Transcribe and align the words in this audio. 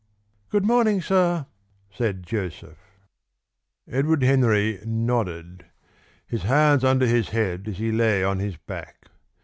"Good 0.49 0.65
morning, 0.65 0.99
sir," 0.99 1.45
said 1.91 2.23
Joseph. 2.23 2.79
Edward 3.87 4.23
Henry 4.23 4.79
nodded, 4.83 5.67
his 6.25 6.41
hands 6.41 6.83
under 6.83 7.05
his 7.05 7.29
head 7.29 7.67
as 7.67 7.77
he 7.77 7.91
lay 7.91 8.23
on 8.23 8.39
his 8.39 8.57
back. 8.57 9.09